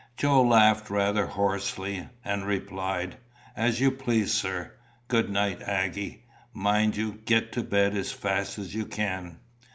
[0.17, 3.17] Joe laughed rather hoarsely, and replied:
[3.55, 4.71] "As you please, sir.
[5.07, 6.23] Good night, Aggie.
[6.55, 9.37] Mind you get to bed as fast as you can."